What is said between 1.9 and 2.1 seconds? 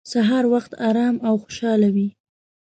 وي.